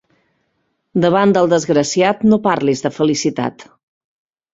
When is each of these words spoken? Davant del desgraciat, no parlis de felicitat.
Davant 1.03 1.33
del 1.35 1.49
desgraciat, 1.51 2.23
no 2.31 2.39
parlis 2.47 2.81
de 2.87 2.93
felicitat. 2.95 3.67